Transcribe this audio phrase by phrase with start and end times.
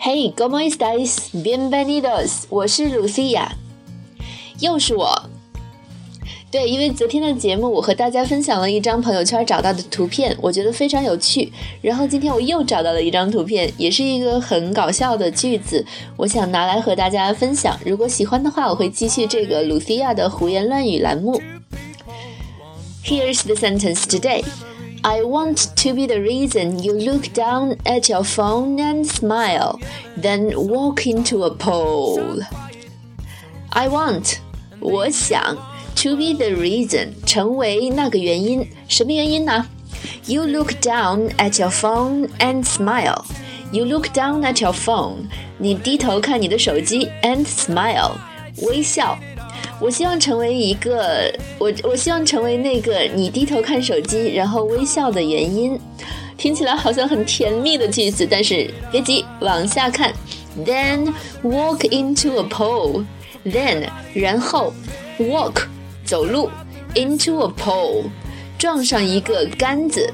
[0.00, 1.30] Hey, ¿cómo estás?
[1.32, 2.44] Bienvenidos.
[2.48, 3.48] 我是 Lucia，
[4.60, 5.28] 又是我。
[6.52, 11.52] 对，因为昨天的节目，我和大家分享了一张朋友圈找到的图片，我觉得非常有趣。
[11.82, 15.84] 然后今天我又找到了一张图片，也是一个很搞笑的句子，
[16.16, 17.76] 我想拿来和大家分享。
[17.84, 21.42] 如果喜欢的话，我会继续这个 Lucia 的胡言乱语栏目。
[23.04, 24.44] Here's the sentence today.
[25.01, 29.79] I want to be the reason you look down at your phone and smile,
[30.15, 32.41] then walk into a pole.
[33.71, 34.37] I want，
[34.79, 35.57] 我想。
[35.95, 39.67] To be the reason，成为那个原因，什么原因呢？
[40.25, 43.23] You look down at your phone and smile.
[43.71, 45.27] You look down at your phone，
[45.59, 48.13] 你低头看你的手机，and smile，
[48.67, 49.17] 微笑。
[49.80, 55.78] 我希望成为一个，我我希望成为那个你低头看手机然后微笑的原因。
[56.36, 60.12] 听起来好像很甜蜜的句子，但是别急，往下看。
[60.64, 63.04] Then walk into a pole.
[63.44, 64.72] Then 然后
[65.18, 65.62] walk。
[66.04, 66.48] 走路
[66.94, 68.04] ，into a pole，
[68.58, 70.10] 撞上一个杆子。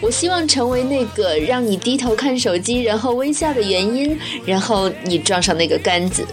[0.00, 6.24] 我希望成为那个让你低头看手机然后微笑的原因，然后你撞上那个杆子。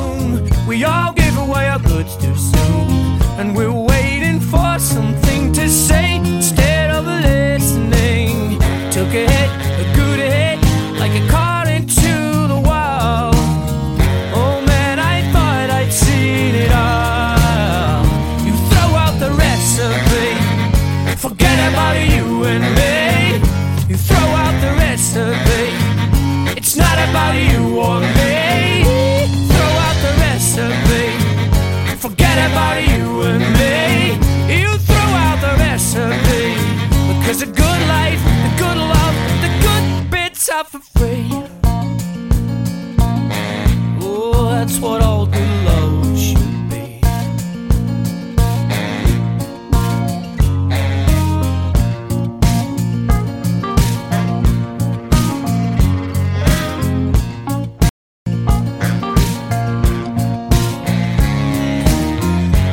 [44.75, 47.01] That's what all good love should be.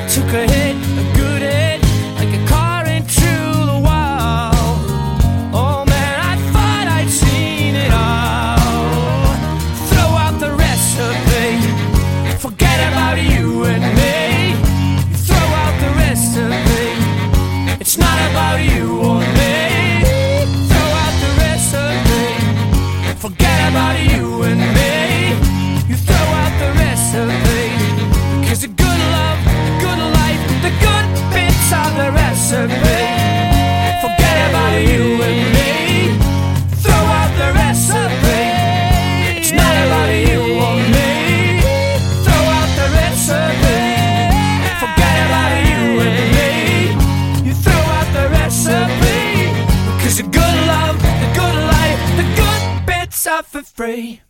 [0.09, 1.20] took a hit, a
[53.31, 54.22] are for free.